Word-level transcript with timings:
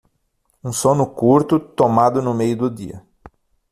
Um 0.63 0.71
sono 0.71 1.11
curto, 1.13 1.59
tomado 1.73 2.23
no 2.23 2.33
meio 2.33 2.57
do 2.57 2.71
dia. 2.71 3.05